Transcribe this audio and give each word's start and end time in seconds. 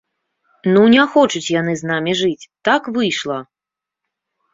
Ну, 0.73 0.81
не 0.93 1.03
хочуць 1.15 1.53
яны 1.61 1.75
з 1.81 1.89
намі 1.91 2.13
жыць, 2.21 2.49
так 2.71 2.89
выйшла! 2.97 3.37